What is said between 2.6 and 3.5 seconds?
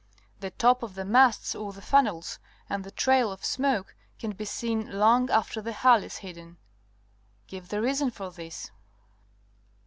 and the trail of